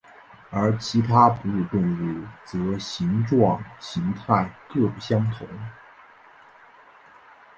[0.49, 5.47] 而其他哺乳动物则形状形态各不相同。